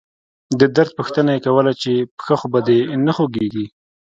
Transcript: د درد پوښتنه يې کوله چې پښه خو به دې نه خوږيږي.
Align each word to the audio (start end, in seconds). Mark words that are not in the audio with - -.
د 0.59 0.61
درد 0.75 0.91
پوښتنه 0.97 1.29
يې 1.35 1.43
کوله 1.45 1.73
چې 1.81 1.91
پښه 2.17 2.35
خو 2.39 2.47
به 2.53 2.59
دې 2.67 2.79
نه 3.05 3.11
خوږيږي. 3.15 3.65